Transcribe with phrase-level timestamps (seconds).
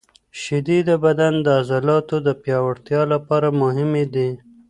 [0.41, 4.29] شیدې د بدن د عضلاتو د پیاوړتیا لپاره مهمې دي.